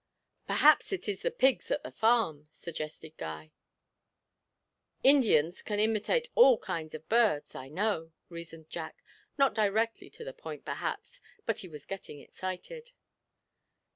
'Perhaps 0.47 0.91
it 0.91 1.07
is 1.07 1.21
the 1.21 1.29
pigs 1.29 1.69
at 1.69 1.83
the 1.83 1.91
farm,' 1.91 2.47
suggested 2.49 3.15
Guy. 3.17 3.51
'Indians 5.03 5.61
can 5.61 5.79
imitate 5.79 6.27
all 6.33 6.57
kinds 6.57 6.95
of 6.95 7.07
birds, 7.07 7.53
I 7.53 7.69
know,' 7.69 8.11
reasoned 8.27 8.67
Jack, 8.71 9.03
not 9.37 9.53
directly 9.53 10.09
to 10.09 10.23
the 10.23 10.33
point, 10.33 10.65
perhaps, 10.65 11.21
but 11.45 11.59
he 11.59 11.67
was 11.67 11.85
getting 11.85 12.19
excited. 12.19 12.93